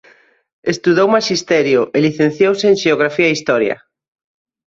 Estudou 0.73 1.07
Maxisterio 1.15 1.81
e 1.95 1.97
licenciouse 2.07 2.65
en 2.71 2.75
Xeografía 2.83 3.27
e 3.29 3.35
Historia. 3.35 3.75